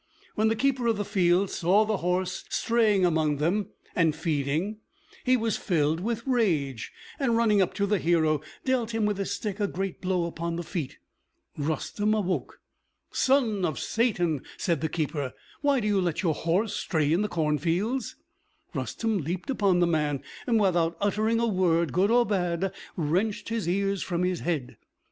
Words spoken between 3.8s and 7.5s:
and feeding, he was filled with rage; and